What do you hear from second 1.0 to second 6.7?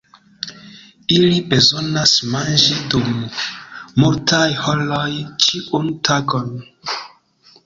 Ili bezonas manĝi dum multaj horoj ĉiun tagon.